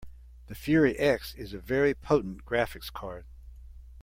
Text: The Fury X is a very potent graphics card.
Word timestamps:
The 0.47 0.55
Fury 0.55 0.97
X 0.97 1.35
is 1.35 1.53
a 1.53 1.59
very 1.59 1.93
potent 1.93 2.43
graphics 2.43 2.91
card. 2.91 3.23